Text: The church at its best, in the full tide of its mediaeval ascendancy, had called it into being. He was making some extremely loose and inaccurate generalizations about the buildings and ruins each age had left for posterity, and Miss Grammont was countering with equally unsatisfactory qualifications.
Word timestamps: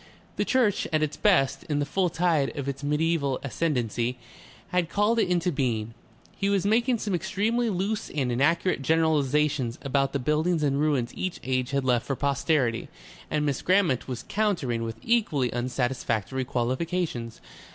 The 0.35 0.45
church 0.45 0.87
at 0.91 1.03
its 1.03 1.15
best, 1.15 1.61
in 1.65 1.77
the 1.77 1.85
full 1.85 2.09
tide 2.09 2.57
of 2.57 2.67
its 2.67 2.81
mediaeval 2.83 3.39
ascendancy, 3.43 4.17
had 4.69 4.89
called 4.89 5.19
it 5.19 5.29
into 5.29 5.51
being. 5.51 5.93
He 6.35 6.49
was 6.49 6.65
making 6.65 6.97
some 6.97 7.13
extremely 7.13 7.69
loose 7.69 8.09
and 8.09 8.31
inaccurate 8.31 8.81
generalizations 8.81 9.77
about 9.83 10.11
the 10.11 10.17
buildings 10.17 10.63
and 10.63 10.79
ruins 10.81 11.11
each 11.13 11.39
age 11.43 11.69
had 11.69 11.85
left 11.85 12.07
for 12.07 12.15
posterity, 12.15 12.89
and 13.29 13.45
Miss 13.45 13.61
Grammont 13.61 14.07
was 14.07 14.25
countering 14.27 14.81
with 14.81 14.97
equally 15.03 15.53
unsatisfactory 15.53 16.45
qualifications. 16.45 17.39